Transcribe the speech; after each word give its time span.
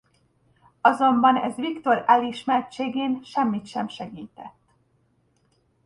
Azonban 0.81 1.35
ez 1.37 1.55
Viktor 1.55 2.03
elismertségén 2.07 3.23
semmit 3.23 3.65
sem 3.65 3.87
segített. 3.87 4.67